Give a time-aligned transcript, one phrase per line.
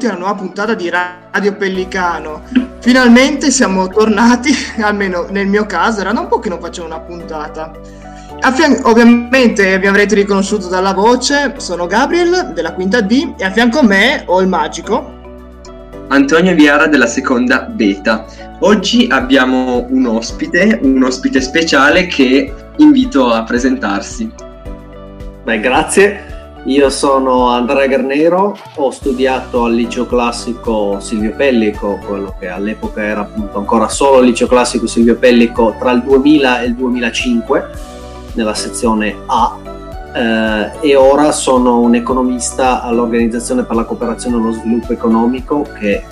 [0.00, 2.42] benvenuti alla nuova puntata di Radio Pellicano.
[2.80, 7.00] Finalmente siamo tornati, almeno nel mio caso, era da un po' che non facevo una
[7.00, 7.72] puntata.
[8.54, 13.80] Fian- ovviamente vi avrete riconosciuto dalla voce, sono Gabriel della quinta D e a fianco
[13.80, 15.18] a me ho il magico
[16.08, 18.24] Antonio Viara della seconda beta.
[18.60, 24.32] Oggi abbiamo un ospite, un ospite speciale che invito a presentarsi.
[25.44, 26.29] Beh, grazie.
[26.64, 33.20] Io sono Andrea Garnero, ho studiato al liceo classico Silvio Pellico, quello che all'epoca era
[33.20, 37.70] appunto ancora solo liceo classico Silvio Pellico, tra il 2000 e il 2005
[38.34, 39.56] nella sezione A
[40.12, 46.04] eh, e ora sono un economista all'Organizzazione per la cooperazione e lo sviluppo economico che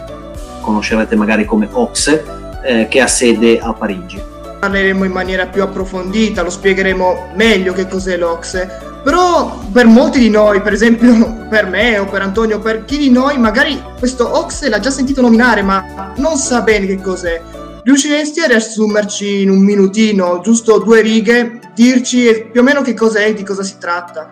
[0.61, 2.25] conoscerete magari come OXE
[2.63, 4.23] eh, che ha sede a Parigi.
[4.61, 10.31] Parleremo in maniera più approfondita, lo spiegheremo meglio che cos'è l'OXE, però per molti di
[10.31, 14.69] noi, per esempio per me o per Antonio, per chi di noi magari questo OXE
[14.69, 17.41] l'ha già sentito nominare ma non sa bene che cos'è.
[17.83, 23.29] Riusciresti a riassumerci in un minutino, giusto due righe, dirci più o meno che cos'è
[23.29, 24.31] e di cosa si tratta?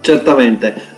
[0.00, 0.95] Certamente.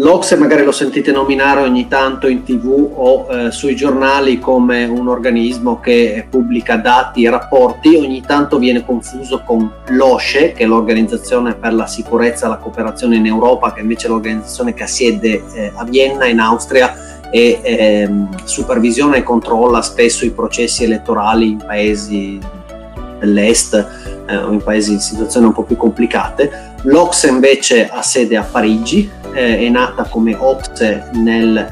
[0.00, 5.08] L'Ocse magari lo sentite nominare ogni tanto in tv o eh, sui giornali come un
[5.08, 11.54] organismo che pubblica dati e rapporti, ogni tanto viene confuso con l'OSCE, che è l'Organizzazione
[11.54, 15.42] per la sicurezza e la cooperazione in Europa, che invece è l'organizzazione che ha sede
[15.52, 21.58] eh, a Vienna in Austria e ehm, supervisiona e controlla spesso i processi elettorali in
[21.58, 22.38] paesi
[23.18, 23.99] dell'est
[24.30, 26.72] eh, o in paesi in situazioni un po' più complicate.
[26.82, 31.66] L'Ocse invece ha sede a Parigi, eh, è nata come Ocse nel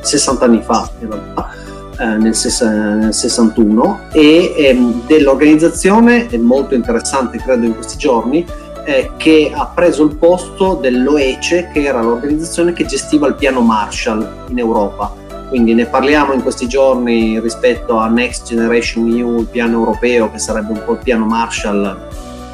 [0.00, 1.50] 60 eh, anni fa in realtà.
[1.98, 8.46] Eh, nel, nel 61 e ehm, dell'organizzazione è molto interessante credo in questi giorni
[8.84, 14.46] eh, che ha preso il posto dell'OECE, che era l'organizzazione che gestiva il piano Marshall
[14.48, 15.14] in Europa.
[15.52, 20.38] Quindi ne parliamo in questi giorni rispetto a Next Generation EU, il piano europeo, che
[20.38, 22.08] sarebbe un po' il piano Marshall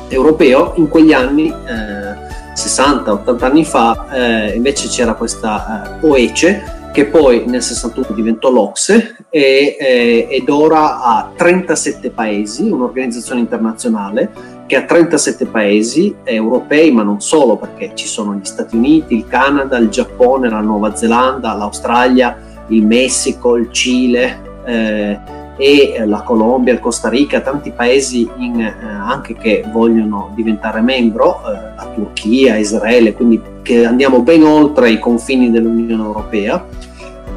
[0.08, 0.72] europeo.
[0.78, 7.44] In quegli anni, eh, 60-80 anni fa, eh, invece c'era questa eh, OECE che poi
[7.46, 14.82] nel 61 diventò l'Ocse e, eh, ed ora ha 37 paesi, un'organizzazione internazionale che ha
[14.82, 19.88] 37 paesi europei, ma non solo, perché ci sono gli Stati Uniti, il Canada, il
[19.88, 25.18] Giappone, la Nuova Zelanda, l'Australia, il Messico, il Cile eh,
[25.56, 31.40] e la Colombia, il Costa Rica, tanti paesi in, eh, anche che vogliono diventare membro,
[31.40, 36.64] eh, la Turchia, Israele, quindi che andiamo ben oltre i confini dell'Unione Europea.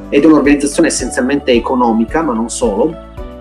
[0.09, 2.94] Ed è un'organizzazione essenzialmente economica, ma non solo,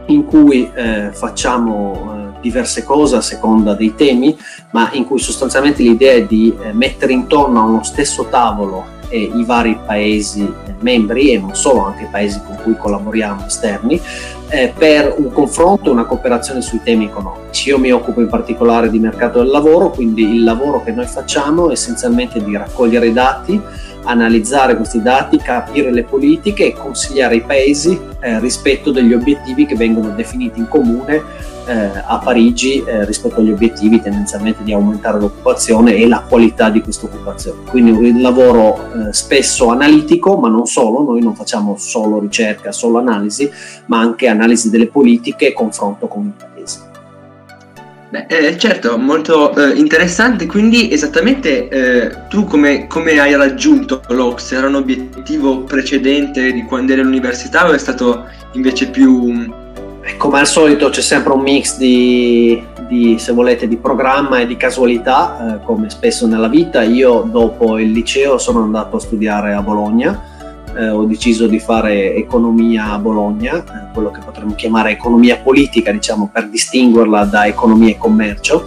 [0.06, 4.36] in cui eh, facciamo diverse cose a seconda dei temi,
[4.70, 9.30] ma in cui sostanzialmente l'idea è di eh, mettere intorno a uno stesso tavolo eh,
[9.34, 10.50] i vari paesi
[10.80, 14.00] membri e non solo, anche i paesi con cui collaboriamo esterni,
[14.48, 17.68] eh, per un confronto e una cooperazione sui temi economici.
[17.68, 21.68] Io mi occupo in particolare di mercato del lavoro, quindi il lavoro che noi facciamo
[21.68, 23.60] è essenzialmente di raccogliere dati,
[24.04, 29.76] analizzare questi dati, capire le politiche e consigliare ai paesi eh, rispetto degli obiettivi che
[29.76, 35.94] vengono definiti in comune eh, a Parigi eh, rispetto agli obiettivi tendenzialmente di aumentare l'occupazione
[35.94, 37.60] e la qualità di questa occupazione.
[37.68, 42.98] Quindi un lavoro eh, spesso analitico, ma non solo, noi non facciamo solo ricerca, solo
[42.98, 43.50] analisi,
[43.86, 46.49] ma anche analisi delle politiche e confronto con i paesi.
[48.10, 50.46] Beh, eh, certo, molto eh, interessante.
[50.46, 54.50] Quindi, esattamente eh, tu come, come, hai raggiunto l'Ox?
[54.50, 59.48] Era un obiettivo precedente di quando eri all'università o è stato invece più
[60.16, 64.56] come al solito c'è sempre un mix di, di, se volete, di programma e di
[64.56, 66.82] casualità, eh, come spesso nella vita.
[66.82, 70.20] Io dopo il liceo sono andato a studiare a Bologna,
[70.76, 75.90] eh, ho deciso di fare economia a Bologna, eh, quello che potremmo chiamare economia politica,
[75.92, 78.64] diciamo, per distinguerla da economia e commercio.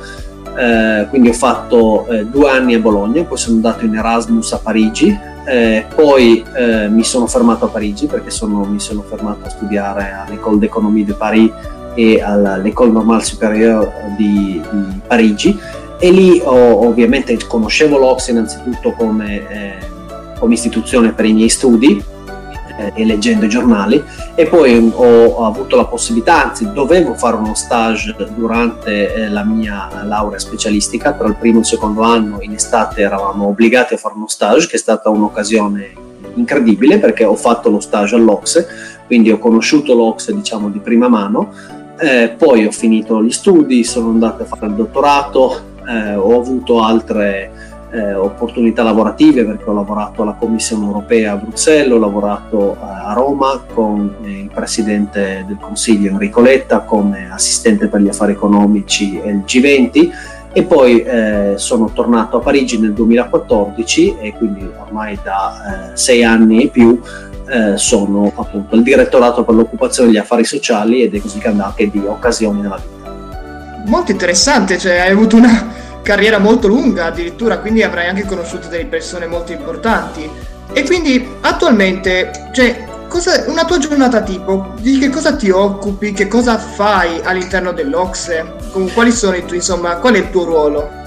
[0.55, 4.59] Eh, quindi ho fatto eh, due anni a Bologna, poi sono andato in Erasmus a
[4.59, 9.49] Parigi, eh, poi eh, mi sono fermato a Parigi perché sono, mi sono fermato a
[9.49, 11.51] studiare all'École d'économie de Paris
[11.95, 15.57] e all'École normale supérieure di, di, Parigi
[15.99, 19.91] e lì ho, ovviamente conoscevo l'Ox innanzitutto come,
[20.49, 22.03] eh, istituzione per i miei studi
[22.77, 24.03] eh, e leggendo i giornali
[24.35, 30.03] e poi ho, avuto la possibilità, anzi dovevo fare uno stage durante eh, la mia
[30.03, 34.15] laurea specialistica, tra il primo e il secondo anno in estate eravamo obbligati a fare
[34.15, 38.67] uno stage che è stata un'occasione incredibile perché ho fatto lo stage all'Ocse,
[39.05, 41.51] quindi ho conosciuto l'Ocse diciamo di prima mano,
[41.99, 46.81] eh, poi ho finito gli studi, sono andato a fare il dottorato, eh, ho avuto
[46.81, 47.51] altre
[47.93, 53.63] eh, opportunità lavorative perché ho lavorato alla Commissione europea a Bruxelles, ho lavorato a Roma
[53.71, 59.43] con il Presidente del Consiglio Enrico Letta come assistente per gli affari economici e il
[59.45, 60.11] G20
[60.53, 66.23] e poi eh, sono tornato a Parigi nel 2014 e quindi ormai da eh, sei
[66.23, 66.99] anni e più
[67.47, 71.47] eh, sono appunto il direttorato per l'occupazione e gli affari sociali ed è così che
[71.47, 73.11] anche di occasioni nella vita.
[73.85, 78.85] Molto interessante, cioè hai avuto una carriera molto lunga addirittura, quindi avrai anche conosciuto delle
[78.85, 80.29] persone molto importanti.
[80.71, 86.27] E quindi attualmente, cioè, cosa, una tua giornata tipo, di che cosa ti occupi, che
[86.27, 88.53] cosa fai all'interno dell'Ocse,
[88.93, 91.01] quali sono i tuoi, insomma, qual è il tuo ruolo?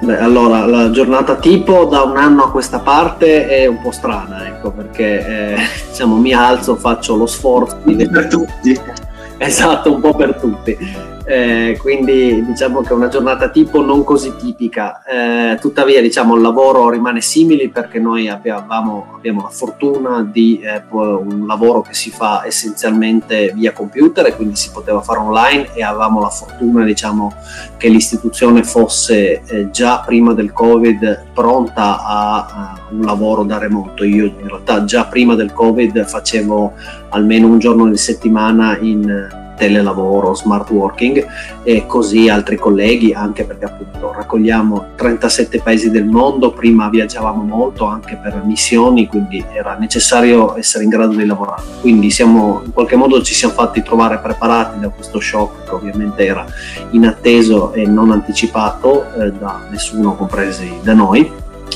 [0.00, 4.46] Beh, allora, la giornata tipo da un anno a questa parte è un po' strana,
[4.46, 5.56] ecco, perché eh,
[5.90, 7.78] diciamo, mi alzo, faccio lo sforzo.
[7.84, 8.78] Per tutti.
[9.38, 14.36] Esatto, un po' per tutti eh, quindi diciamo che è una giornata tipo non così
[14.36, 20.60] tipica, eh, tuttavia diciamo il lavoro rimane simile perché noi abbiamo, abbiamo la fortuna di
[20.60, 25.74] eh, un lavoro che si fa essenzialmente via computer e quindi si poteva fare online
[25.74, 27.34] e avevamo la fortuna diciamo
[27.76, 34.04] che l'istituzione fosse eh, già prima del covid pronta a, a un lavoro da remoto,
[34.04, 36.72] io in realtà già prima del covid facevo
[37.08, 41.26] almeno un giorno di settimana in telelavoro, smart working
[41.62, 47.86] e così altri colleghi, anche perché appunto raccogliamo 37 paesi del mondo, prima viaggiavamo molto
[47.86, 51.62] anche per missioni, quindi era necessario essere in grado di lavorare.
[51.80, 56.24] Quindi siamo, in qualche modo ci siamo fatti trovare preparati da questo shock che ovviamente
[56.24, 56.44] era
[56.90, 61.30] inatteso e non anticipato eh, da nessuno, compresi da noi.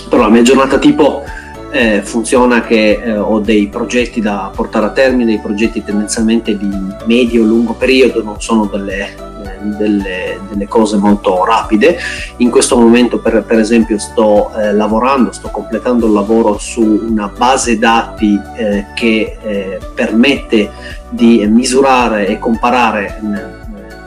[0.09, 1.23] Però la mia giornata tipo
[1.71, 6.69] eh, funziona che eh, ho dei progetti da portare a termine, dei progetti tendenzialmente di
[7.07, 11.97] medio-lungo periodo, non sono delle, eh, delle, delle, cose molto rapide.
[12.39, 17.29] In questo momento per, per esempio sto eh, lavorando, sto completando il lavoro su una
[17.29, 20.71] base dati eh, che eh, permette
[21.09, 23.19] di misurare e comparare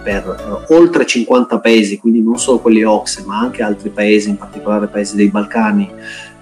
[0.03, 4.87] per oltre 50 paesi, quindi non solo quelli OXE, ma anche altri paesi, in particolare
[4.87, 5.89] paesi dei Balcani,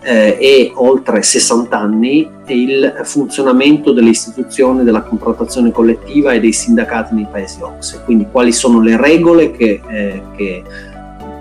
[0.03, 7.13] eh, e oltre 60 anni il funzionamento delle istituzioni della contrattazione collettiva e dei sindacati
[7.13, 10.63] nei paesi OXE, quindi quali sono le regole che, eh, che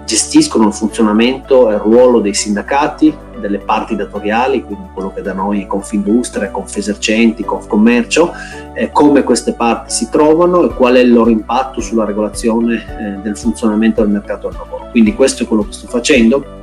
[0.04, 5.32] gestiscono il funzionamento e il ruolo dei sindacati, delle parti datoriali, quindi quello che da
[5.32, 8.32] noi è Confindustria, Confesercenti, Confcommercio,
[8.74, 13.22] eh, come queste parti si trovano e qual è il loro impatto sulla regolazione eh,
[13.22, 14.88] del funzionamento del mercato del lavoro.
[14.90, 16.58] Quindi questo è quello che sto facendo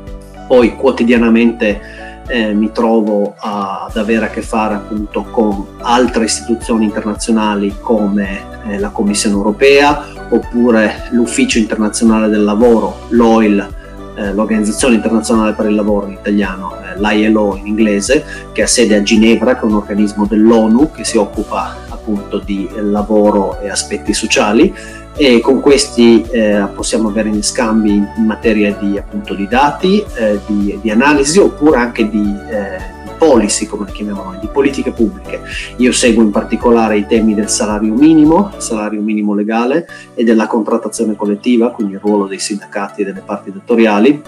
[0.47, 6.85] poi quotidianamente eh, mi trovo a, ad avere a che fare appunto con altre istituzioni
[6.85, 13.75] internazionali come eh, la Commissione europea oppure l'Ufficio internazionale del lavoro, l'OIL,
[14.15, 18.95] eh, l'Organizzazione internazionale per il lavoro in italiano, eh, l'ILO in inglese, che ha sede
[18.95, 24.13] a Ginevra, che è un organismo dell'ONU che si occupa appunto di lavoro e aspetti
[24.13, 24.73] sociali
[25.17, 30.39] e con questi eh, possiamo avere in scambi in materia di, appunto, di dati, eh,
[30.45, 34.91] di, di, analisi oppure anche di, eh, di, policy, come le chiamiamo noi, di politiche
[34.91, 35.41] pubbliche.
[35.77, 41.15] Io seguo in particolare i temi del salario minimo, salario minimo legale e della contrattazione
[41.15, 44.21] collettiva, quindi il ruolo dei sindacati e delle parti datoriali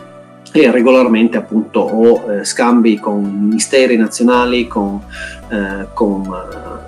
[0.51, 4.99] e regolarmente appunto ho eh, scambi con ministeri nazionali, con,
[5.49, 6.87] eh, con eh,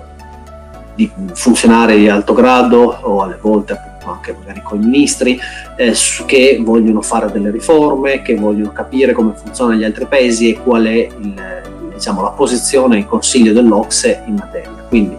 [0.94, 5.38] di funzionari di alto grado o alle volte appunto anche magari con i ministri,
[5.76, 5.94] eh,
[6.26, 10.84] che vogliono fare delle riforme, che vogliono capire come funzionano gli altri paesi e qual
[10.84, 11.62] è il,
[11.94, 14.70] diciamo, la posizione e il consiglio dell'Ocse in materia.
[14.88, 15.16] Quindi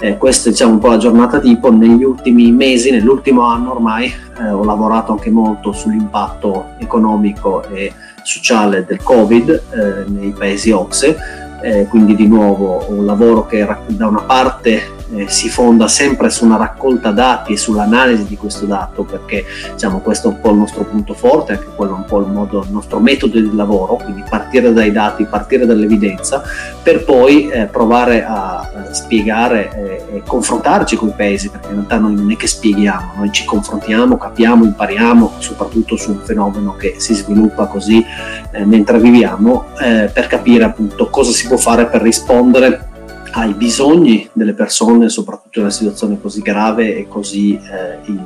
[0.00, 4.12] eh, questa è diciamo, un po' la giornata tipo, negli ultimi mesi, nell'ultimo anno ormai
[4.38, 7.92] eh, ho lavorato anche molto sull'impatto economico e
[8.22, 11.16] sociale del Covid eh, nei paesi OXE,
[11.62, 16.44] eh, quindi di nuovo un lavoro che da una parte eh, si fonda sempre su
[16.44, 20.56] una raccolta dati e sull'analisi di questo dato, perché diciamo, questo è un po' il
[20.56, 23.96] nostro punto forte, anche quello è un po' il, modo, il nostro metodo di lavoro,
[23.96, 26.42] quindi partire dai dati, partire dall'evidenza,
[26.82, 31.98] per poi eh, provare a, a spiegare e confrontarci con i paesi, perché in realtà
[31.98, 36.94] noi non è che spieghiamo, noi ci confrontiamo, capiamo, impariamo, soprattutto su un fenomeno che
[36.98, 38.04] si sviluppa così
[38.50, 42.87] eh, mentre viviamo, eh, per capire appunto cosa si può fare per rispondere
[43.32, 48.24] ai bisogni delle persone, soprattutto in una situazione così grave e così eh, in,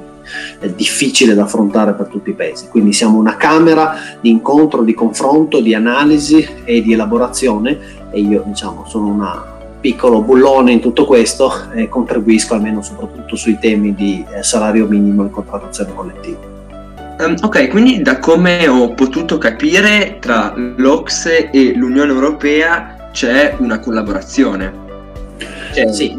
[0.61, 2.69] eh, difficile da affrontare per tutti i paesi.
[2.69, 7.79] Quindi siamo una camera di incontro, di confronto, di analisi e di elaborazione
[8.11, 9.43] e io diciamo sono un
[9.81, 15.27] piccolo bullone in tutto questo e contribuisco almeno soprattutto sui temi di eh, salario minimo
[15.27, 16.51] e contrattazione collettiva.
[17.19, 23.79] Um, ok, quindi da come ho potuto capire tra l'Ocse e l'Unione Europea c'è una
[23.81, 24.91] collaborazione.
[25.73, 26.15] Cioè, sì,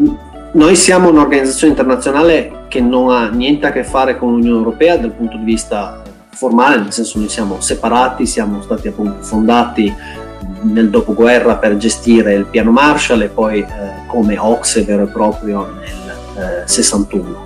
[0.54, 5.12] noi siamo un'organizzazione internazionale che non ha niente a che fare con l'Unione Europea dal
[5.12, 9.94] punto di vista formale, nel senso noi siamo separati, siamo stati appunto fondati
[10.62, 13.66] nel dopoguerra per gestire il piano Marshall e poi eh,
[14.08, 17.46] come Ocse vero e proprio nel eh, 61.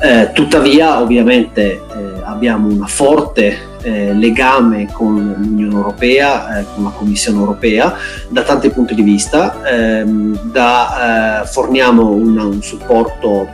[0.00, 1.80] Eh, tuttavia ovviamente eh,
[2.24, 7.94] abbiamo un forte eh, legame con l'Unione Europea, eh, con la Commissione Europea
[8.28, 13.48] da tanti punti di vista, ehm, da, forniamo una, un supporto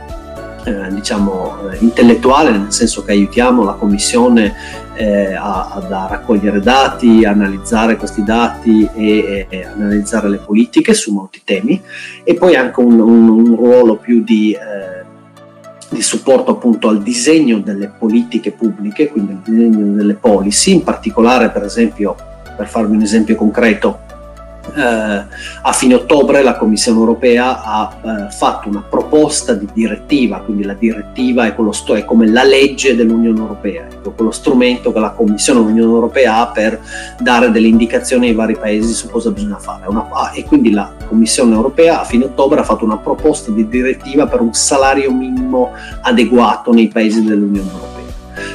[0.63, 4.55] eh, diciamo, intellettuale, nel senso che aiutiamo la Commissione
[4.95, 11.41] eh, a, a, raccogliere dati, analizzare questi dati e, e, analizzare le politiche su molti
[11.43, 11.79] temi.
[12.23, 15.02] E poi anche un, un, un ruolo più di, eh,
[15.93, 21.49] di, supporto appunto al disegno delle politiche pubbliche, quindi al disegno delle policy, in particolare
[21.49, 22.15] per esempio,
[22.57, 24.01] per farvi un esempio concreto,
[24.75, 25.25] eh,
[25.61, 30.73] a fine ottobre la Commissione europea ha eh, fatto una proposta di direttiva, quindi la
[30.73, 35.59] direttiva è, sto- è come la legge dell'Unione Europea, ecco, quello strumento che la Commissione
[35.59, 36.79] dell'Unione Europea ha per
[37.19, 39.87] dare delle indicazioni ai vari paesi su cosa bisogna fare.
[39.87, 43.67] Una, ah, e quindi la Commissione Europea a fine ottobre ha fatto una proposta di
[43.67, 47.91] direttiva per un salario minimo adeguato nei paesi dell'Unione Europea.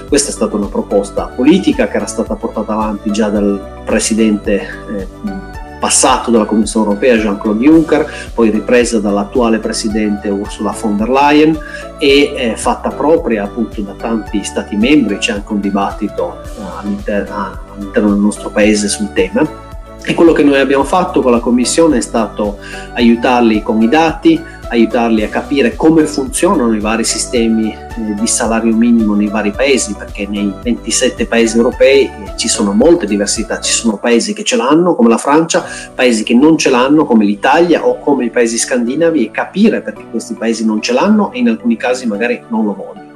[0.09, 5.48] Questa è stata una proposta politica che era stata portata avanti già dal presidente eh,
[5.79, 11.59] passato dalla Commissione europea Jean-Claude Juncker, poi ripresa dall'attuale presidente Ursula von der Leyen
[11.99, 17.59] e eh, fatta propria appunto da tanti stati membri, c'è anche un dibattito eh, all'interno,
[17.75, 19.67] all'interno del nostro paese sul tema.
[20.05, 22.59] E quello che noi abbiamo fatto con la Commissione è stato
[22.95, 28.75] aiutarli con i dati, aiutarli a capire come funzionano i vari sistemi eh, di salario
[28.75, 33.73] minimo nei vari paesi, perché nei 27 paesi europei eh, ci sono molte diversità, ci
[33.73, 37.87] sono paesi che ce l'hanno come la Francia, paesi che non ce l'hanno come l'Italia
[37.87, 41.49] o come i paesi scandinavi e capire perché questi paesi non ce l'hanno e in
[41.49, 43.08] alcuni casi magari non lo vogliono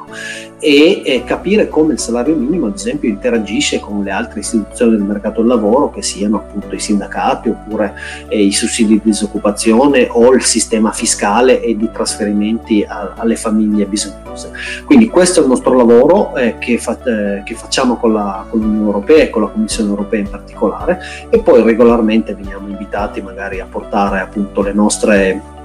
[0.59, 5.03] e eh, capire come il salario minimo, ad esempio, interagisce con le altre istituzioni del
[5.03, 7.95] mercato del lavoro, che siano appunto i sindacati oppure
[8.29, 13.87] eh, i sussidi di disoccupazione o il sistema fiscale e di trasferimenti a, alle famiglie
[13.87, 14.53] bisognose.
[14.85, 18.61] Quindi questo è il nostro lavoro eh, che, fa, eh, che, facciamo con, la, con
[18.61, 23.61] l'Unione Europea e con la Commissione Europea in particolare e poi regolarmente veniamo invitati magari
[23.61, 25.61] a portare appunto le nostre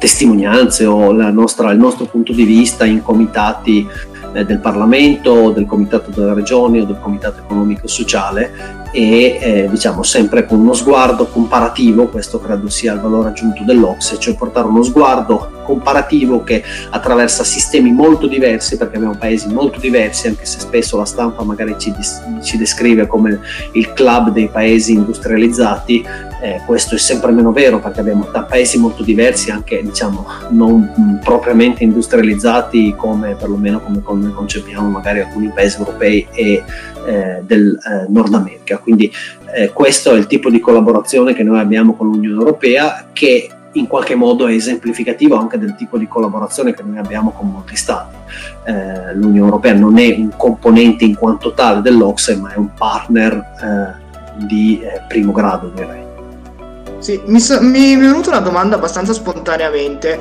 [0.00, 3.86] testimonianze o nostra, il nostro punto di vista in comitati
[4.32, 8.52] eh, del Parlamento, del Comitato delle Regioni o del Comitato Economico e Sociale
[8.92, 14.18] e eh, diciamo sempre con uno sguardo comparativo, questo credo sia il valore aggiunto dell'Ocse,
[14.18, 20.26] cioè portare uno sguardo comparativo che attraversa sistemi molto diversi, perché abbiamo paesi molto diversi,
[20.26, 21.94] anche se spesso la stampa magari ci,
[22.42, 23.38] ci descrive come
[23.72, 26.04] il club dei paesi industrializzati,
[26.42, 31.84] eh, questo è sempre meno vero perché abbiamo paesi molto diversi, anche diciamo non propriamente
[31.84, 36.64] industrializzati come perlomeno come, come concepiamo magari alcuni paesi europei e
[37.06, 38.78] eh, del eh, Nord America.
[38.78, 39.12] Quindi
[39.54, 43.86] eh, questo è il tipo di collaborazione che noi abbiamo con l'Unione Europea che in
[43.86, 48.16] qualche modo è esemplificativo anche del tipo di collaborazione che noi abbiamo con molti stati.
[48.64, 53.34] Eh, L'Unione Europea non è un componente in quanto tale dell'Ocse, ma è un partner
[53.62, 56.08] eh, di eh, primo grado, direi.
[56.98, 60.18] Sì, mi, so, mi, è venuta una domanda abbastanza spontaneamente.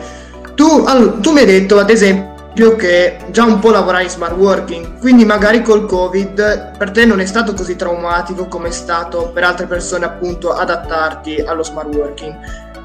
[0.55, 4.35] Tu, all, tu mi hai detto, ad esempio, che già un po' lavorai in smart
[4.35, 9.31] working, quindi magari col Covid per te non è stato così traumatico come è stato
[9.33, 12.37] per altre persone appunto adattarti allo smart working.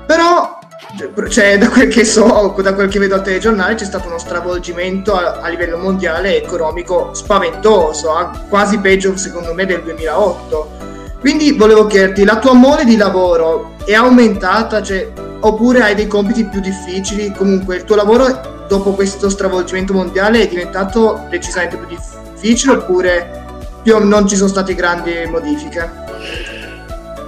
[0.06, 0.58] Però
[1.28, 5.14] cioè, da quel che so, da quel che vedo al telegiornale, c'è stato uno stravolgimento
[5.14, 10.70] a, a livello mondiale economico spaventoso, quasi peggio secondo me del 2008.
[11.18, 16.44] Quindi volevo chiederti, la tua mole di lavoro è aumentata, cioè, oppure hai dei compiti
[16.44, 17.32] più difficili?
[17.32, 23.42] Comunque il tuo lavoro dopo questo stravolgimento mondiale è diventato decisamente più difficile oppure
[23.82, 26.03] più non ci sono state grandi modifiche?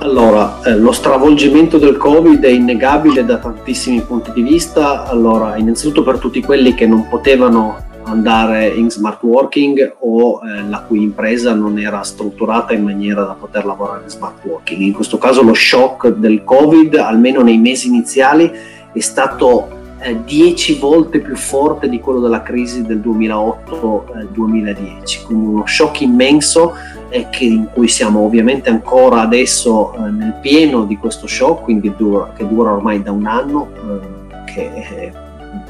[0.07, 5.05] Allora, eh, lo stravolgimento del Covid è innegabile da tantissimi punti di vista.
[5.05, 10.85] Allora, innanzitutto per tutti quelli che non potevano andare in smart working o eh, la
[10.87, 14.81] cui impresa non era strutturata in maniera da poter lavorare in smart working.
[14.81, 18.49] In questo caso lo shock del Covid, almeno nei mesi iniziali,
[18.93, 19.86] è stato
[20.25, 26.01] 10 eh, volte più forte di quello della crisi del 2008-2010, eh, quindi uno shock
[26.03, 26.75] immenso
[27.09, 31.93] eh, che, in cui siamo ovviamente ancora adesso eh, nel pieno di questo shock, quindi
[31.97, 35.13] dura, che dura ormai da un anno, eh, che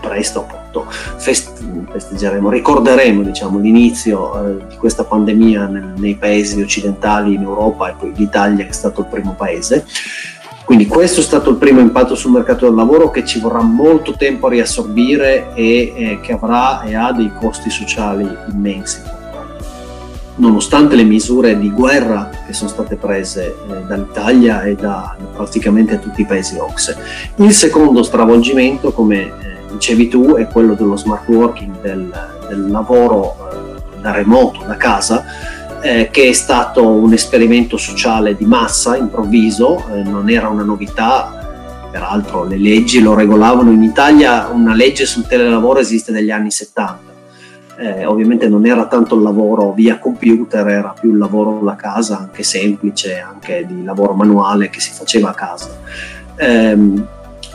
[0.01, 6.61] presto appunto appunto fest- festeggeremo, ricorderemo diciamo, l'inizio eh, di questa pandemia nel, nei paesi
[6.61, 9.87] occidentali in Europa e poi l'Italia che è stato il primo paese.
[10.67, 14.15] Quindi questo è stato il primo impatto sul mercato del lavoro che ci vorrà molto
[14.15, 19.01] tempo a riassorbire e eh, che avrà e ha dei costi sociali immensi.
[20.35, 26.23] Nonostante le misure di guerra che sono state prese eh, dall'Italia e da praticamente tutti
[26.23, 26.97] i paesi OXE.
[27.37, 29.33] Il secondo stravolgimento, come eh,
[29.71, 32.13] dicevi tu, è quello dello smart working, del,
[32.49, 35.25] del lavoro eh, da remoto, da casa,
[35.83, 41.89] eh, che è stato un esperimento sociale di massa improvviso, eh, non era una novità,
[41.91, 47.15] peraltro le leggi lo regolavano in Italia, una legge sul telelavoro esiste dagli anni 70.
[47.79, 52.19] Eh, ovviamente non era tanto il lavoro via computer, era più il lavoro da casa,
[52.19, 55.69] anche semplice, anche di lavoro manuale che si faceva a casa.
[56.37, 56.77] Eh,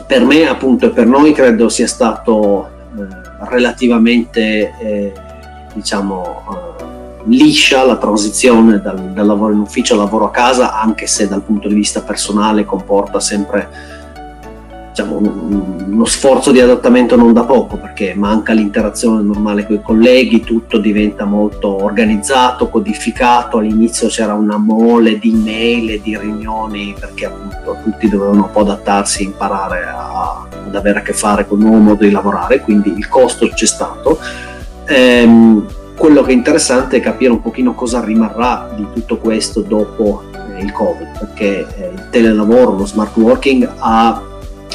[0.06, 5.12] per me appunto e per noi credo sia stato eh, relativamente eh,
[5.74, 6.91] diciamo
[7.26, 11.42] liscia la transizione dal, dal, lavoro in ufficio al lavoro a casa, anche se dal
[11.42, 14.00] punto di vista personale comporta sempre
[14.92, 20.42] diciamo, uno sforzo di adattamento non da poco, perché manca l'interazione normale con i colleghi,
[20.42, 27.26] tutto diventa molto organizzato, codificato, all'inizio c'era una mole di mail e di riunioni perché
[27.26, 31.68] appunto tutti dovevano un po' adattarsi, imparare a, ad avere a che fare con un
[31.68, 34.18] nuovo modo di lavorare, quindi il costo c'è stato.
[34.86, 40.24] Ehm, quello che è interessante è capire un pochino cosa rimarrà di tutto questo dopo
[40.56, 44.22] eh, il Covid, perché eh, il telelavoro, lo smart working ha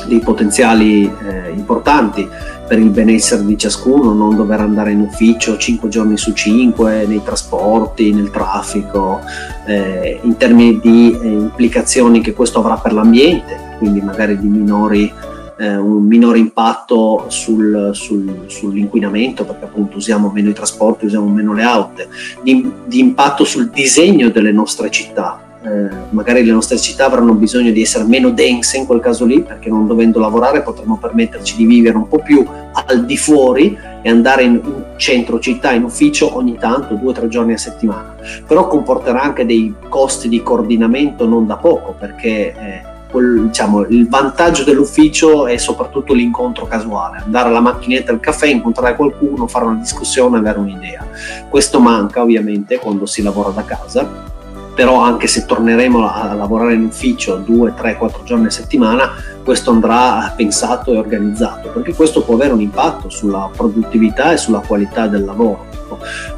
[0.06, 2.28] dei potenziali eh, importanti
[2.68, 7.24] per il benessere di ciascuno, non dover andare in ufficio 5 giorni su 5 nei
[7.24, 9.22] trasporti, nel traffico,
[9.66, 15.12] eh, in termini di eh, implicazioni che questo avrà per l'ambiente, quindi magari di minori
[15.58, 21.54] eh, un minore impatto sul, sul, sull'inquinamento perché appunto usiamo meno i trasporti, usiamo meno
[21.54, 22.04] le auto,
[22.44, 25.42] di, di impatto sul disegno delle nostre città.
[25.64, 29.42] Eh, magari le nostre città avranno bisogno di essere meno dense in quel caso lì
[29.42, 34.10] perché non dovendo lavorare potremo permetterci di vivere un po' più al di fuori e
[34.10, 38.16] andare in, in centro città, in ufficio ogni tanto, due o tre giorni a settimana.
[38.46, 44.64] Però comporterà anche dei costi di coordinamento non da poco perché eh, diciamo, il vantaggio
[44.64, 50.38] dell'ufficio è soprattutto l'incontro casuale, andare alla macchinetta del caffè, incontrare qualcuno, fare una discussione,
[50.38, 51.06] avere un'idea.
[51.50, 54.36] Questo manca ovviamente quando si lavora da casa,
[54.76, 59.12] però anche se torneremo a lavorare in ufficio due, tre, quattro giorni a settimana,
[59.44, 64.60] questo andrà pensato e organizzato, perché questo può avere un impatto sulla produttività e sulla
[64.60, 65.66] qualità del lavoro.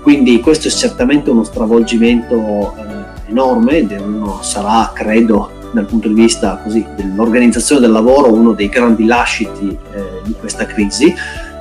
[0.01, 6.59] Quindi questo è certamente uno stravolgimento eh, enorme uno sarà, credo, dal punto di vista
[6.63, 11.13] così, dell'organizzazione del lavoro uno dei grandi lasciti eh, di questa crisi.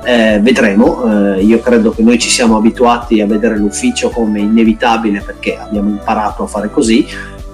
[0.03, 5.21] Eh, vedremo, eh, io credo che noi ci siamo abituati a vedere l'ufficio come inevitabile
[5.21, 7.05] perché abbiamo imparato a fare così,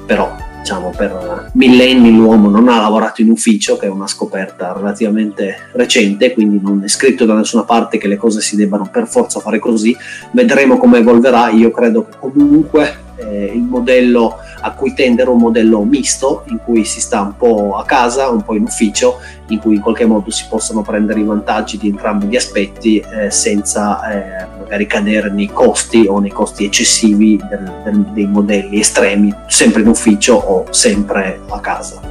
[0.06, 5.70] però diciamo per millenni l'uomo non ha lavorato in ufficio, che è una scoperta relativamente
[5.74, 9.40] recente, quindi non è scritto da nessuna parte che le cose si debbano per forza
[9.40, 9.96] fare così,
[10.32, 15.84] vedremo come evolverà, io credo che comunque eh, il modello a cui tendere un modello
[15.84, 19.76] misto in cui si sta un po' a casa, un po' in ufficio, in cui
[19.76, 24.48] in qualche modo si possono prendere i vantaggi di entrambi gli aspetti eh, senza eh,
[24.60, 29.88] magari cadere nei costi o nei costi eccessivi del, del, dei modelli estremi, sempre in
[29.88, 32.02] ufficio o sempre a casa.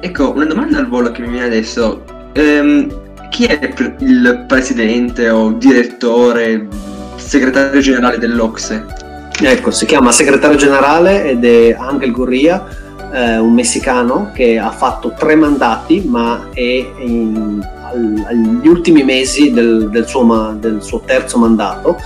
[0.00, 2.02] Ecco, una domanda al volo che mi viene adesso.
[2.32, 6.66] Ehm, chi è il presidente o direttore,
[7.14, 9.09] segretario generale dell'Ocse?
[9.42, 12.62] Ecco, si chiama segretario generale ed è Angel Gurria,
[13.10, 16.60] eh, un messicano che ha fatto tre mandati, ma è
[16.98, 21.96] in, al, agli ultimi mesi del, del, suo, del suo, terzo mandato.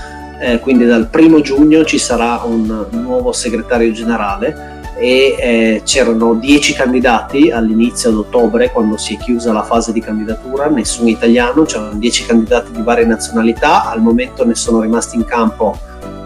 [0.40, 6.73] Eh, quindi dal primo giugno ci sarà un nuovo segretario generale e eh, c'erano dieci
[6.73, 11.94] candidati all'inizio di ottobre quando si è chiusa la fase di candidatura, nessun italiano, c'erano
[11.94, 15.77] dieci candidati di varie nazionalità, al momento ne sono rimasti in campo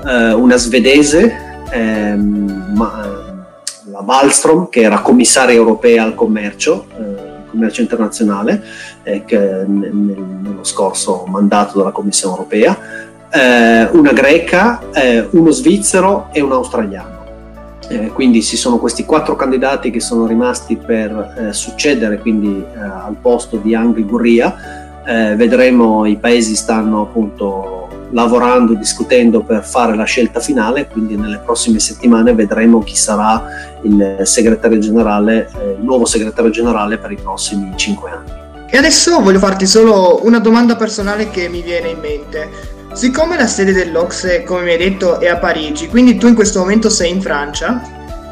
[0.06, 3.26] eh, una svedese, ehm, ma,
[3.90, 8.62] la Wallström, che era commissaria europea al commercio, eh, commercio internazionale,
[9.02, 12.78] eh, che, nello scorso mandato della Commissione europea,
[13.30, 17.16] eh, una greca, eh, uno svizzero e un australiano.
[17.88, 22.78] Eh, quindi ci sono questi quattro candidati che sono rimasti per eh, succedere quindi, eh,
[22.78, 24.54] al posto di Angri Gurria.
[25.08, 27.77] vedremo i paesi stanno appunto
[28.10, 33.44] lavorando, discutendo per fare la scelta finale, quindi nelle prossime settimane vedremo chi sarà
[33.82, 38.46] il segretario generale, eh, il nuovo segretario generale per i prossimi cinque anni.
[38.70, 42.76] E adesso voglio farti solo una domanda personale che mi viene in mente.
[42.92, 46.58] Siccome la sede dell'Ocse, come mi hai detto, è a Parigi, quindi tu in questo
[46.58, 47.80] momento sei in Francia?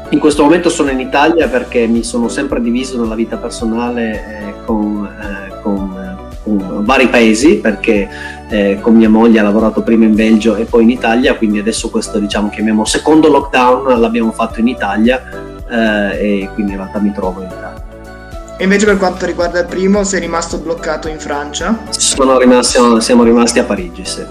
[0.09, 4.53] In questo momento sono in Italia perché mi sono sempre diviso nella vita personale eh,
[4.65, 8.07] con, eh, con, eh, con, vari paesi, perché
[8.49, 11.89] eh, con mia moglie ha lavorato prima in Belgio e poi in Italia, quindi adesso
[11.89, 15.21] questo diciamo chiamiamo secondo lockdown l'abbiamo fatto in Italia
[15.69, 17.85] eh, e quindi in realtà mi trovo in Italia.
[18.59, 21.77] E invece per quanto riguarda il primo, sei rimasto bloccato in Francia?
[22.39, 24.25] Rimasti, siamo rimasti a Parigi, sì.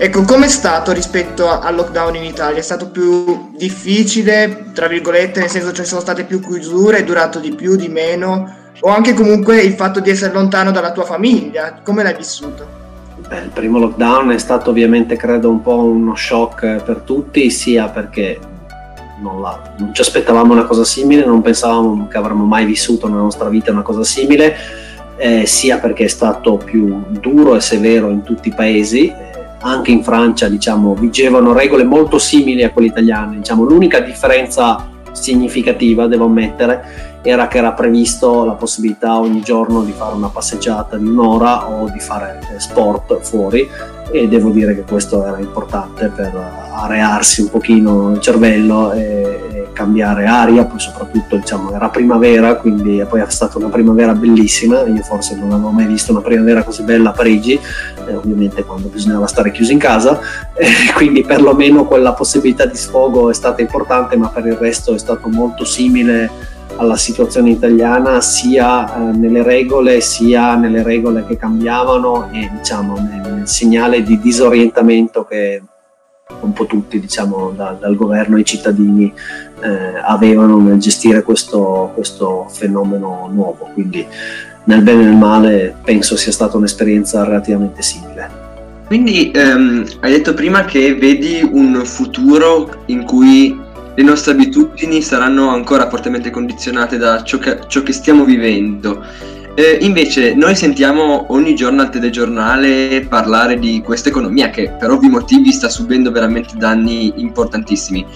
[0.00, 2.60] Ecco, com'è stato rispetto al lockdown in Italia?
[2.60, 7.40] È stato più difficile, tra virgolette, nel senso ci sono state più chiusure, è durato
[7.40, 8.54] di più, di meno?
[8.78, 11.80] O anche comunque il fatto di essere lontano dalla tua famiglia?
[11.82, 12.77] Come l'hai vissuto?
[13.26, 17.88] Beh, il primo lockdown è stato ovviamente, credo, un po' uno shock per tutti, sia
[17.88, 18.38] perché
[19.20, 23.22] non, la, non ci aspettavamo una cosa simile, non pensavamo che avremmo mai vissuto nella
[23.22, 24.54] nostra vita una cosa simile,
[25.16, 29.12] eh, sia perché è stato più duro e severo in tutti i paesi
[29.60, 33.38] anche in Francia diciamo, vigevano regole molto simili a quelle italiane.
[33.38, 39.92] Diciamo, l'unica differenza significativa, devo ammettere, era che era previsto la possibilità ogni giorno di
[39.92, 43.68] fare una passeggiata di un'ora o di fare eh, sport fuori
[44.10, 46.34] e devo dire che questo era importante per
[46.72, 53.20] arearsi un pochino il cervello e, cambiare aria, poi soprattutto diciamo era primavera, quindi poi
[53.20, 57.10] è stata una primavera bellissima, io forse non avevo mai visto una primavera così bella
[57.10, 60.18] a Parigi, eh, ovviamente quando bisognava stare chiusi in casa,
[60.58, 64.98] eh, quindi perlomeno quella possibilità di sfogo è stata importante, ma per il resto è
[64.98, 72.30] stato molto simile alla situazione italiana sia eh, nelle regole sia nelle regole che cambiavano
[72.32, 75.62] e diciamo nel, nel segnale di disorientamento che
[76.40, 79.12] un po' tutti diciamo da, dal governo e i cittadini
[79.60, 83.70] eh, avevano nel gestire questo, questo fenomeno nuovo.
[83.72, 84.06] Quindi
[84.64, 88.46] nel bene e nel male penso sia stata un'esperienza relativamente simile.
[88.86, 93.66] Quindi ehm, hai detto prima che vedi un futuro in cui
[93.98, 99.04] le nostre abitudini saranno ancora fortemente condizionate da ciò che, ciò che stiamo vivendo.
[99.56, 105.08] Eh, invece noi sentiamo ogni giorno al telegiornale parlare di questa economia che per ovvi
[105.08, 108.06] motivi sta subendo veramente danni importantissimi.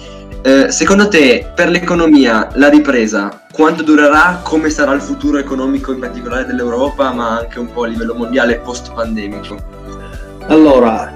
[0.43, 4.41] Eh, secondo te per l'economia la ripresa quanto durerà?
[4.45, 8.61] Come sarà il futuro economico in particolare dell'Europa ma anche un po' a livello mondiale
[8.61, 9.59] post pandemico?
[10.47, 11.13] Allora,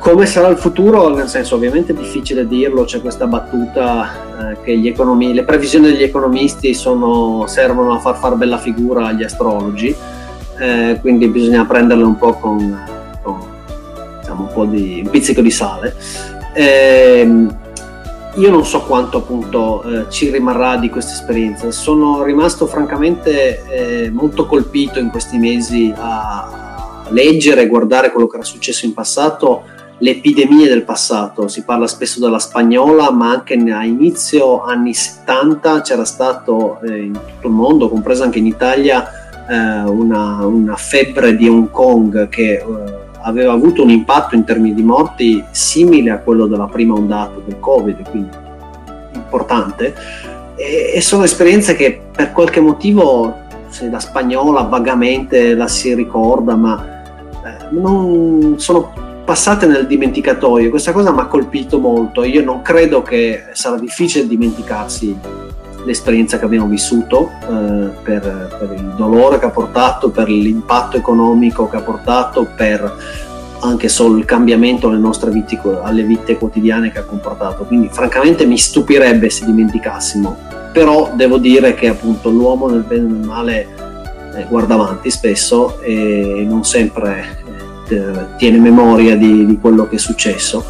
[0.00, 1.14] come sarà il futuro?
[1.14, 6.02] Nel senso, ovviamente è difficile dirlo, c'è questa battuta eh, che economi- le previsioni degli
[6.02, 9.94] economisti sono, servono a far far bella figura agli astrologi,
[10.58, 12.82] eh, quindi bisogna prenderle un po' con,
[13.22, 13.38] con
[14.20, 15.94] diciamo, un po' di un pizzico di sale.
[16.54, 17.46] Eh,
[18.34, 24.10] io non so quanto appunto eh, ci rimarrà di questa esperienza, sono rimasto francamente eh,
[24.10, 29.64] molto colpito in questi mesi a leggere e guardare quello che era successo in passato
[30.02, 35.82] le epidemie del passato, si parla spesso della spagnola, ma anche a inizio anni 70
[35.82, 39.06] c'era stato eh, in tutto il mondo, compresa anche in Italia,
[39.46, 42.64] eh, una, una, febbre di Hong Kong che eh,
[43.22, 47.60] aveva avuto un impatto in termini di morti simile a quello della prima ondata del
[47.60, 48.36] Covid, quindi
[49.12, 49.94] importante.
[50.56, 53.34] E, e sono esperienze che per qualche motivo,
[53.68, 57.02] se la spagnola vagamente la si ricorda, ma
[57.44, 60.70] eh, non sono passate nel dimenticatoio.
[60.70, 62.24] Questa cosa mi ha colpito molto.
[62.24, 65.16] Io non credo che sarà difficile dimenticarsi
[65.84, 71.68] l'esperienza che abbiamo vissuto eh, per, per, il dolore che ha portato, per l'impatto economico
[71.68, 72.92] che ha portato, per
[73.60, 77.62] anche solo il cambiamento alle nostre vite, alle vite quotidiane che ha comportato.
[77.62, 80.38] Quindi francamente mi stupirebbe se dimenticassimo.
[80.72, 83.68] Però devo dire che appunto l'uomo nel bene e nel male
[84.34, 87.39] eh, guarda avanti spesso e non sempre
[88.36, 90.64] tiene memoria di, di, quello che è successo,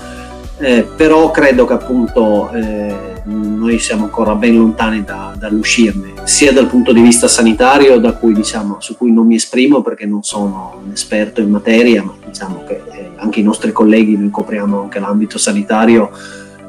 [0.58, 6.66] eh, però credo che appunto eh, noi siamo ancora ben lontani da, dall'uscirne, sia dal
[6.66, 10.92] punto di vista sanitario, cui, diciamo, su cui non mi esprimo perché non sono un
[10.92, 15.38] esperto in materia, ma diciamo che eh, anche i nostri colleghi, noi copriamo anche l'ambito
[15.38, 16.10] sanitario,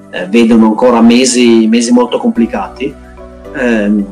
[0.09, 2.93] eh, vedono ancora mesi, mesi molto complicati,
[3.53, 4.05] ehm,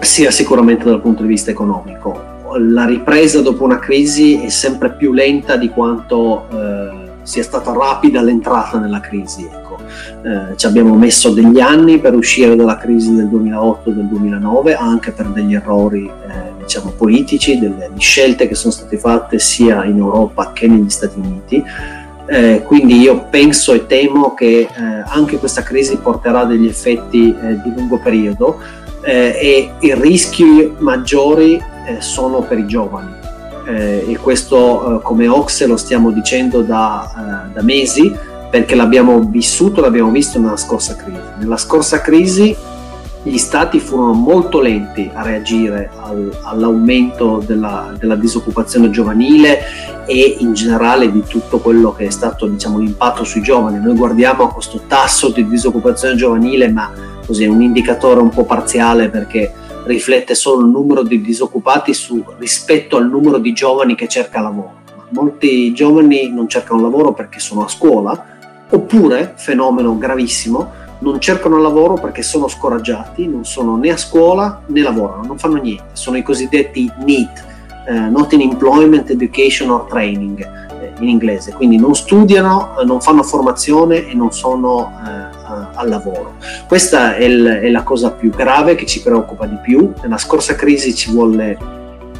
[0.00, 5.12] sia sicuramente dal punto di vista economico la ripresa dopo una crisi è sempre più
[5.12, 9.48] lenta di quanto eh, sia stata rapida l'entrata nella crisi.
[9.50, 9.78] Ecco.
[10.22, 14.74] Eh, ci abbiamo messo degli anni per uscire dalla crisi del 2008 e del 2009,
[14.74, 19.98] anche per degli errori eh, diciamo, politici, delle scelte che sono state fatte sia in
[19.98, 21.62] Europa che negli Stati Uniti.
[22.26, 24.68] Eh, quindi io penso e temo che eh,
[25.06, 28.58] anche questa crisi porterà degli effetti eh, di lungo periodo
[29.04, 33.22] e i rischi maggiori eh, sono per i giovani.
[33.66, 38.14] eh, e questo eh, come Oxe lo stiamo dicendo da, eh, da mesi
[38.50, 41.18] perché l'abbiamo vissuto, l'abbiamo visto nella scorsa crisi.
[41.38, 42.54] Nella scorsa crisi
[43.26, 50.52] gli stati furono molto lenti a reagire al, all'aumento della, della, disoccupazione giovanile e in
[50.52, 53.80] generale di tutto quello che è stato diciamo, l'impatto sui giovani.
[53.80, 56.92] Noi guardiamo questo tasso di disoccupazione giovanile, ma
[57.24, 59.52] così un indicatore un po' parziale perché
[59.84, 64.82] riflette solo il numero di disoccupati su, rispetto al numero di giovani che cerca lavoro.
[65.10, 68.26] Molti giovani non cercano lavoro perché sono a scuola,
[68.70, 74.80] oppure, fenomeno gravissimo, non cercano lavoro perché sono scoraggiati, non sono né a scuola né
[74.80, 77.44] lavorano, non fanno niente, sono i cosiddetti NEET,
[77.86, 83.22] eh, Not in Employment, Education or Training eh, in inglese, quindi non studiano, non fanno
[83.22, 85.33] formazione e non sono eh,
[85.74, 86.34] al lavoro.
[86.66, 90.54] Questa è, l- è la cosa più grave che ci preoccupa di più, nella scorsa
[90.54, 91.56] crisi ci volle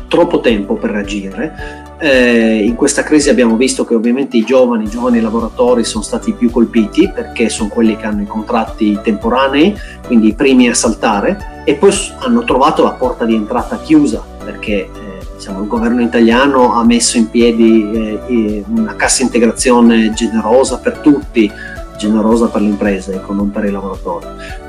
[0.09, 4.89] troppo tempo per reagire eh, in questa crisi abbiamo visto che ovviamente i giovani, i
[4.89, 9.75] giovani lavoratori sono stati più colpiti perché sono quelli che hanno i contratti temporanei,
[10.07, 14.73] quindi i primi a saltare, e poi hanno trovato la porta di entrata chiusa perché
[14.73, 14.91] eh,
[15.35, 21.51] diciamo, il governo italiano ha messo in piedi eh, una cassa integrazione generosa per tutti,
[21.97, 24.27] generosa per le imprese, ecco, non per i lavoratori.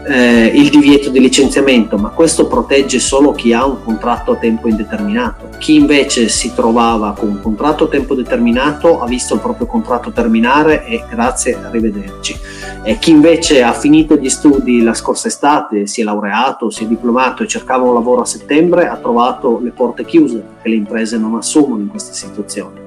[0.08, 4.68] Eh, il divieto di licenziamento, ma questo protegge solo chi ha un contratto a tempo
[4.68, 5.50] indeterminato.
[5.58, 10.12] Chi invece si trovava con un contratto a tempo determinato ha visto il proprio contratto
[10.12, 12.38] terminare e grazie, arrivederci.
[12.84, 16.88] E chi invece ha finito gli studi la scorsa estate, si è laureato, si è
[16.88, 21.18] diplomato e cercava un lavoro a settembre, ha trovato le porte chiuse perché le imprese
[21.18, 22.84] non assumono in queste situazioni.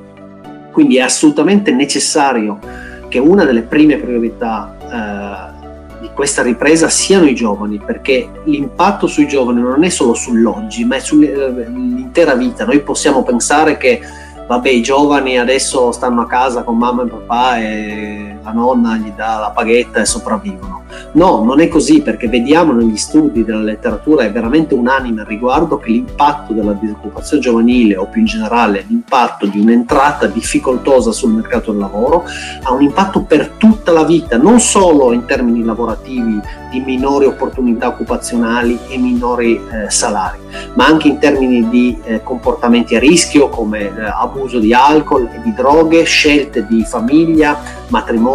[0.70, 2.60] Quindi è assolutamente necessario
[3.08, 9.26] che una delle prime priorità eh, di questa ripresa siano i giovani, perché l'impatto sui
[9.26, 12.64] giovani non è solo sull'oggi, ma è sull'intera vita.
[12.64, 14.00] Noi possiamo pensare che
[14.46, 19.12] vabbè, i giovani adesso stanno a casa con mamma e papà e la nonna gli
[19.14, 20.84] dà la paghetta e sopravvivono.
[21.12, 25.78] No, non è così perché vediamo negli studi della letteratura è veramente unanime al riguardo
[25.78, 31.70] che l'impatto della disoccupazione giovanile o più in generale l'impatto di un'entrata difficoltosa sul mercato
[31.70, 32.24] del lavoro
[32.62, 37.88] ha un impatto per tutta la vita, non solo in termini lavorativi di minori opportunità
[37.88, 40.38] occupazionali e minori eh, salari,
[40.74, 45.40] ma anche in termini di eh, comportamenti a rischio come eh, abuso di alcol e
[45.42, 47.58] di droghe, scelte di famiglia,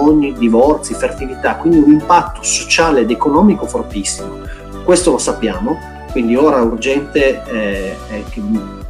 [0.04, 4.40] matrimoni, divorzi, fertilità, quindi un impatto sociale ed economico fortissimo.
[4.84, 5.78] Questo lo sappiamo,
[6.12, 7.96] quindi ora è urgente eh,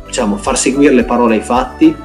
[0.05, 1.95] diciamo, far seguire le parole ai fatti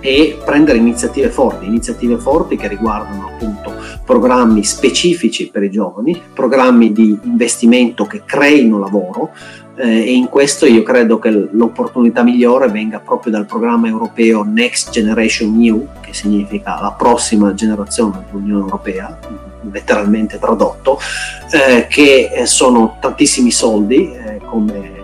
[0.00, 3.72] e prendere iniziative forti, iniziative forti che riguardano appunto
[4.04, 9.30] programmi specifici per i giovani, programmi di investimento che creino lavoro
[9.76, 14.90] eh, e in questo io credo che l'opportunità migliore venga proprio dal programma europeo Next
[14.90, 19.18] Generation New, che significa la prossima generazione dell'Unione Europea,
[19.70, 20.98] letteralmente tradotto,
[21.52, 25.01] eh, che sono tantissimi soldi, eh, come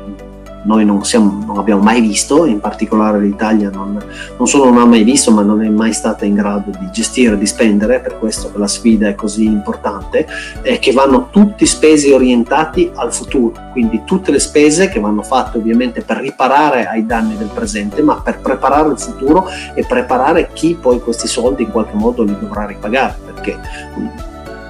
[0.62, 4.02] noi non, siamo, non, abbiamo mai visto, in particolare l'Italia non,
[4.36, 7.38] non, solo non ha mai visto, ma non è mai stata in grado di gestire,
[7.38, 10.26] di spendere, per questo la sfida è così importante,
[10.62, 15.58] eh, che vanno tutti spesi orientati al futuro, quindi tutte le spese che vanno fatte
[15.58, 20.76] ovviamente per riparare ai danni del presente, ma per preparare il futuro e preparare chi
[20.80, 23.58] poi questi soldi in qualche modo li dovrà ripagare, perché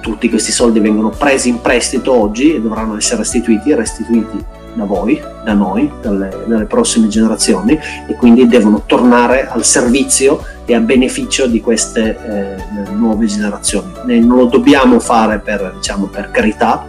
[0.01, 4.83] tutti questi soldi vengono presi in prestito oggi e dovranno essere restituiti e restituiti da
[4.85, 7.77] voi, da noi, dalle, dalle, prossime generazioni
[8.07, 13.91] e quindi devono tornare al servizio e a beneficio di queste eh, nuove generazioni.
[14.07, 16.85] E non lo dobbiamo fare per, diciamo, per carità,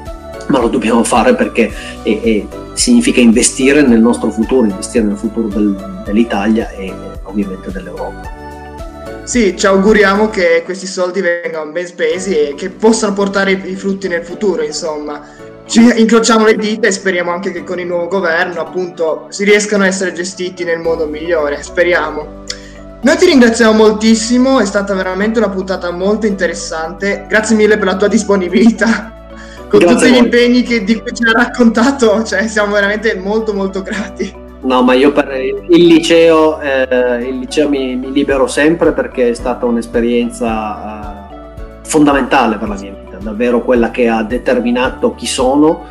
[0.49, 5.49] ma lo dobbiamo fare perché è, è, significa investire nel nostro futuro, investire nel futuro
[5.49, 6.93] del, dell'Italia e
[7.25, 8.38] ovviamente dell'Europa.
[9.23, 14.09] Sì, ci auguriamo che questi soldi vengano ben spesi e che possano portare i frutti
[14.09, 15.23] nel futuro, insomma
[15.70, 19.85] ci incrociamo le dita e speriamo anche che con il nuovo governo appunto si riescano
[19.85, 22.42] a essere gestiti nel modo migliore, speriamo.
[23.02, 27.96] Noi ti ringraziamo moltissimo, è stata veramente una puntata molto interessante, grazie mille per la
[27.96, 29.28] tua disponibilità.
[29.68, 33.54] Con grazie tutti gli impegni che, di cui ci hai raccontato, cioè, siamo veramente molto
[33.54, 34.35] molto grati.
[34.62, 39.35] No, ma io per il liceo, eh, il liceo mi, mi, libero sempre perché è
[39.35, 45.85] stata un'esperienza eh, fondamentale per la mia vita davvero quella che ha determinato chi sono,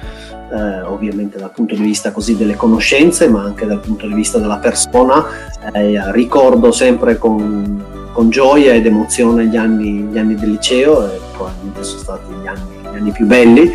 [0.51, 4.39] eh, ovviamente dal punto di vista così delle conoscenze, ma anche dal punto di vista
[4.39, 5.25] della persona.
[5.73, 11.19] Eh, ricordo sempre con, con, gioia ed emozione gli anni, gli anni del liceo, e
[11.33, 13.71] probabilmente sono stati gli anni, gli anni più belli,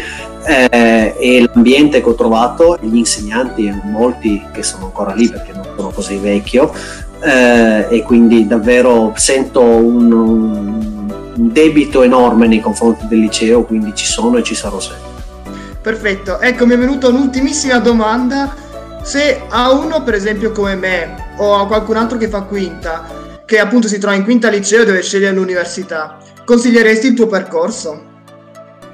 [0.46, 5.64] eh, e l'ambiente che ho trovato, gli insegnanti, molti che sono ancora lì perché non
[5.76, 6.72] sono così vecchio,
[7.24, 10.73] eh, e quindi davvero sento un, un,
[11.34, 15.12] debito enorme nei confronti del liceo, quindi ci sono e ci sarò sempre.
[15.80, 18.54] Perfetto, ecco mi è venuta un'ultimissima domanda.
[19.02, 23.06] Se a uno, per esempio, come me, o a qualcun altro che fa quinta,
[23.44, 28.12] che appunto si trova in quinta liceo e deve scegliere l'università, consiglieresti il tuo percorso?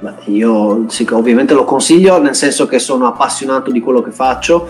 [0.01, 4.69] Beh, io sì, ovviamente lo consiglio, nel senso che sono appassionato di quello che faccio.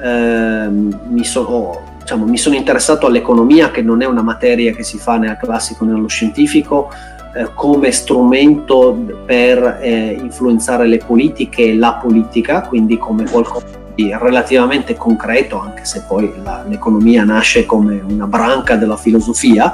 [0.00, 4.96] Eh, mi, sono, diciamo, mi, sono, interessato all'economia, che non è una materia che si
[4.96, 6.88] fa né al classico né allo scientifico,
[7.34, 14.14] eh, come strumento per eh, influenzare le politiche e la politica, quindi come qualcosa di
[14.16, 19.72] relativamente concreto, anche se poi la, l'economia nasce come una branca della filosofia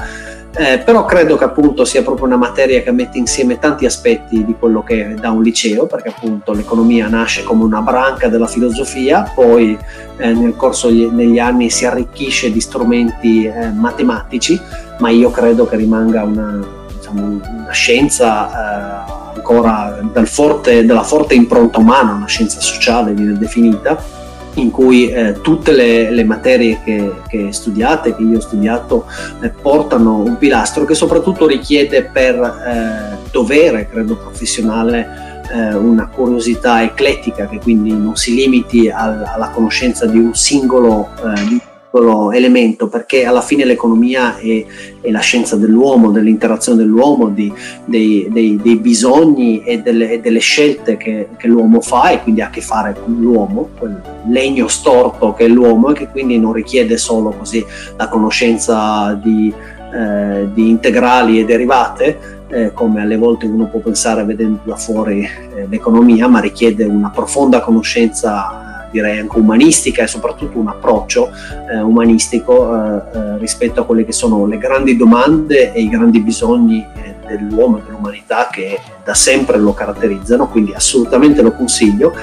[0.54, 4.54] eh, però credo che appunto sia proprio una materia che mette insieme tanti aspetti di
[4.58, 9.78] quello che da un liceo, perché appunto l'economia nasce come una branca della filosofia, poi
[10.18, 14.60] eh, nel corso degli anni si arricchisce di strumenti eh, matematici,
[14.98, 16.60] ma io credo che rimanga una,
[16.94, 23.38] diciamo, una scienza eh, ancora dal forte, dalla forte impronta umana, una scienza sociale viene
[23.38, 24.20] definita
[24.54, 29.06] in cui eh, tutte le, le materie che, che, studiate, che io ho studiato,
[29.40, 36.82] eh, portano un pilastro che soprattutto richiede per eh, dovere, credo, professionale eh, una curiosità
[36.82, 41.60] eclettica che quindi non si limiti al, alla conoscenza di un singolo, eh, di
[41.92, 44.64] piccolo elemento, perché alla fine l'economia è,
[45.02, 47.52] è la scienza dell'uomo, dell'interazione dell'uomo, di,
[47.84, 52.40] dei, dei, dei, bisogni e delle, e delle scelte che, che, l'uomo fa e quindi
[52.40, 56.38] ha a che fare con l'uomo, quel legno storto che è l'uomo e che quindi
[56.38, 57.62] non richiede solo così
[57.96, 59.52] la conoscenza di,
[59.92, 65.22] eh, di integrali e derivate, eh, come alle volte uno può pensare vedendo da fuori
[65.22, 71.30] eh, l'economia, ma richiede una profonda conoscenza direi anche umanistica e soprattutto un approccio
[71.72, 76.20] eh, umanistico eh, eh, rispetto a quelle che sono le grandi domande e i grandi
[76.20, 82.14] bisogni eh, dell'uomo e dell'umanità che da sempre lo caratterizzano, quindi assolutamente lo consiglio.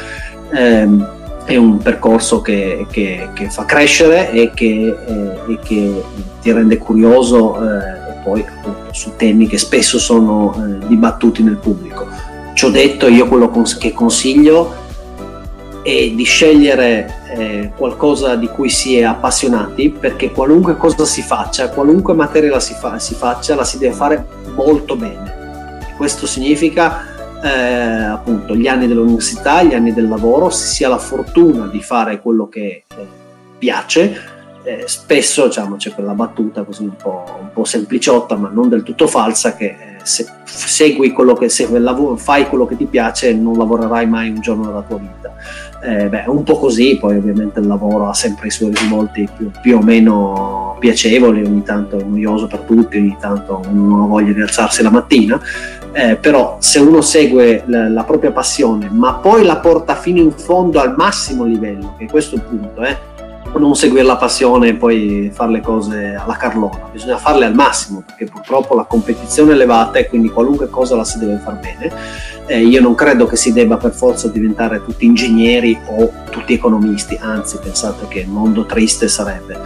[0.53, 6.03] Ehm, è un percorso che, che, che, fa crescere e che, eh, e che
[6.41, 12.05] ti rende curioso e poi appunto, su temi che spesso sono dibattuti nel pubblico.
[12.53, 14.78] Ciò detto, io quello che consiglio
[15.89, 21.69] e di scegliere eh, qualcosa di cui si è appassionati perché qualunque cosa si faccia,
[21.69, 24.23] qualunque materia la si, fa, si faccia, la si deve fare
[24.53, 25.87] molto bene.
[25.97, 30.99] Questo significa eh, appunto gli anni dell'università, gli anni del lavoro, se si ha la
[30.99, 33.07] fortuna di fare quello che eh,
[33.57, 34.37] piace.
[34.61, 38.83] Eh, spesso diciamo, c'è quella battuta così un po', un po', sempliciotta ma non del
[38.83, 41.67] tutto falsa che eh, se segui quello che se
[42.17, 45.33] fai quello che ti piace non lavorerai mai un giorno della tua vita
[45.81, 49.51] eh, beh, un po' così, poi ovviamente il lavoro ha sempre i suoi risvolti più,
[49.61, 54.33] più, o meno piacevoli, ogni tanto è noioso per tutti, ogni tanto uno ha voglia
[54.33, 55.39] di alzarsi la mattina,
[55.91, 60.31] eh, però se uno segue la, la, propria passione, ma poi la porta fino in
[60.31, 62.97] fondo al massimo livello, che questo è il punto, eh,
[63.57, 68.03] non seguire la passione e poi fare le cose alla carlona, bisogna farle al massimo
[68.05, 71.91] perché purtroppo la competizione è elevata e quindi qualunque cosa la si deve fare bene.
[72.45, 77.15] Eh, io non credo che si debba per forza diventare tutti ingegneri o tutti economisti,
[77.21, 79.59] anzi pensate che mondo triste sarebbe,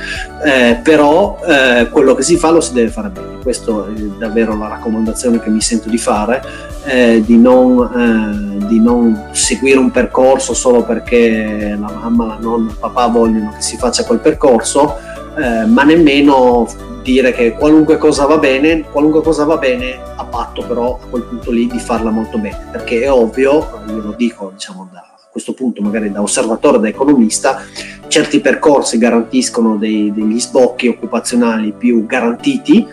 [0.44, 4.58] eh, però eh, quello che si fa lo si deve fare bene, questa è davvero
[4.58, 6.42] la raccomandazione che mi sento di fare,
[6.86, 12.72] eh, di non, eh, di, non, seguire un percorso solo perché la mamma, la nonna,
[12.72, 14.96] il papà vogliono che si faccia quel percorso,
[15.38, 16.68] eh, ma nemmeno
[17.04, 21.24] dire che qualunque cosa va bene, qualunque cosa va bene a patto però a quel
[21.24, 25.54] punto lì di farla molto bene, perché è ovvio, io lo dico diciamo da questo
[25.54, 27.62] punto magari da osservatore, da economista,
[28.08, 32.88] certi percorsi garantiscono dei, degli sbocchi occupazionali più garantiti,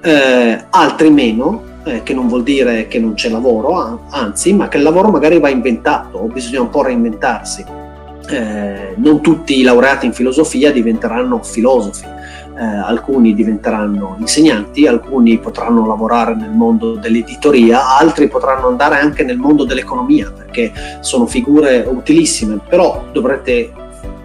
[0.00, 4.76] eh, altri meno, eh, che non vuol dire che non c'è lavoro, anzi, ma che
[4.76, 7.64] il lavoro magari va inventato o bisogna un po' reinventarsi.
[8.30, 15.86] Eh, non tutti i laureati in filosofia diventeranno filosofi, eh, alcuni diventeranno insegnanti, alcuni potranno
[15.86, 22.58] lavorare nel mondo dell'editoria, altri potranno andare anche nel mondo dell'economia perché sono figure utilissime,
[22.68, 23.72] però dovrete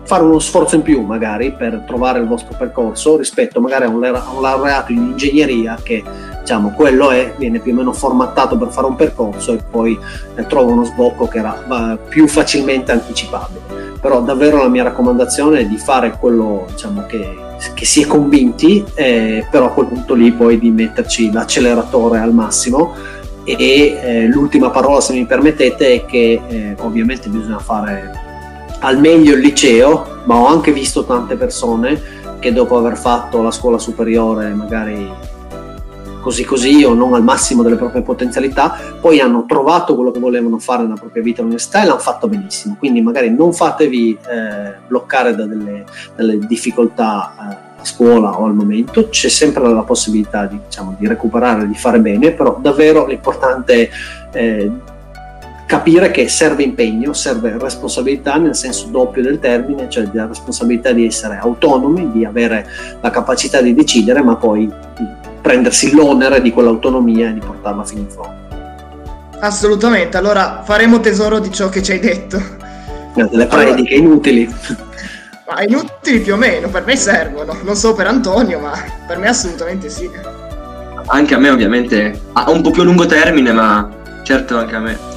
[0.03, 3.99] fare uno sforzo in più magari per trovare il vostro percorso rispetto magari a un,
[4.41, 6.03] laureato in ingegneria che
[6.39, 9.97] diciamo quello è, viene più o meno formattato per fare un percorso e poi
[10.35, 13.61] eh, trova uno sbocco che era più facilmente anticipabile.
[14.01, 18.83] Però davvero la mia raccomandazione è di fare quello diciamo, che che si è convinti,
[18.95, 22.93] eh, però a quel punto lì poi di metterci l'acceleratore al massimo
[23.45, 28.22] e eh, l'ultima parola se mi permettete è che eh, ovviamente bisogna fare
[28.83, 32.01] al meglio il liceo, ma ho anche visto tante persone
[32.39, 35.31] che dopo aver fatto la scuola superiore magari
[36.19, 40.57] così così o non al massimo delle proprie potenzialità, poi hanno trovato quello che volevano
[40.57, 42.77] fare nella propria vita all'università e l'hanno fatto benissimo.
[42.79, 45.83] Quindi magari non fatevi eh, bloccare da delle,
[46.15, 51.07] delle difficoltà eh, a scuola o al momento, c'è sempre la possibilità di, diciamo, di
[51.07, 53.89] recuperare, di fare bene, però davvero l'importante
[54.31, 54.71] è eh,
[55.65, 61.05] capire che serve impegno, serve responsabilità nel senso doppio del termine, cioè la responsabilità di
[61.05, 62.67] essere autonomi, di avere
[63.01, 65.07] la capacità di decidere, ma poi di
[65.41, 68.41] prendersi l'onere di quell'autonomia e di portarla fino in fondo.
[69.39, 72.41] Assolutamente, allora faremo tesoro di ciò che ci hai detto.
[73.13, 74.55] Delle prediche allora, inutili.
[75.47, 78.71] Ma inutili più o meno, per me servono, non so per Antonio, ma
[79.05, 80.09] per me assolutamente sì.
[81.07, 83.89] Anche a me ovviamente, a un po' più a lungo termine, ma
[84.23, 85.12] certo anche a me.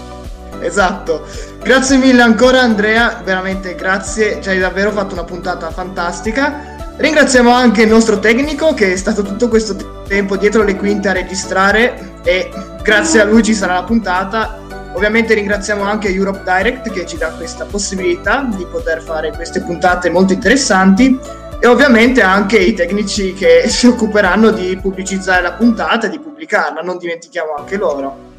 [0.61, 1.26] Esatto,
[1.62, 6.74] grazie mille ancora Andrea, veramente grazie, ci hai davvero fatto una puntata fantastica.
[6.96, 11.12] Ringraziamo anche il nostro tecnico che è stato tutto questo tempo dietro le quinte a
[11.12, 12.50] registrare e
[12.82, 14.59] grazie a lui ci sarà la puntata.
[14.94, 20.09] Ovviamente ringraziamo anche Europe Direct che ci dà questa possibilità di poter fare queste puntate
[20.09, 21.18] molto interessanti
[21.61, 26.80] e ovviamente anche i tecnici che si occuperanno di pubblicizzare la puntata e di pubblicarla,
[26.80, 28.34] non dimentichiamo anche loro.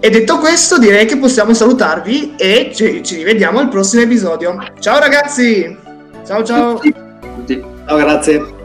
[0.00, 4.56] E detto questo direi che possiamo salutarvi e ci, ci rivediamo al prossimo episodio.
[4.78, 5.76] Ciao ragazzi!
[6.24, 6.80] Ciao ciao!
[7.86, 8.57] Ciao, grazie.